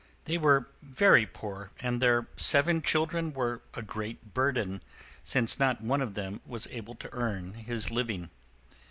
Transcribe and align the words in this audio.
They 0.25 0.39
were 0.39 0.67
very 0.81 1.27
poor, 1.27 1.69
and 1.79 2.01
their 2.01 2.27
seven 2.35 2.81
children 2.81 3.33
were 3.33 3.61
a 3.75 3.83
great 3.83 4.33
burden, 4.33 4.81
since 5.21 5.59
not 5.59 5.81
one 5.81 6.01
of 6.01 6.15
them 6.15 6.41
was 6.43 6.65
able 6.71 6.95
to 6.95 7.13
earn 7.13 7.53
his 7.53 7.91
living. 7.91 8.31